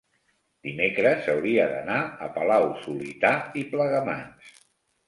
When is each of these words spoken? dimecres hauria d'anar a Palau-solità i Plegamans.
dimecres 0.67 1.29
hauria 1.33 1.67
d'anar 1.75 1.99
a 2.29 2.33
Palau-solità 2.39 3.35
i 3.65 3.69
Plegamans. 3.77 4.55